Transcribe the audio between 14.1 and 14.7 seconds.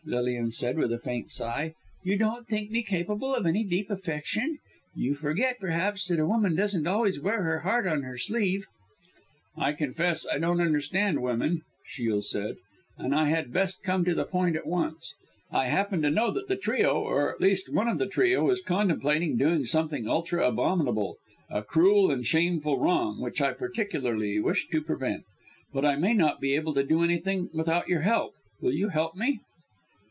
the point at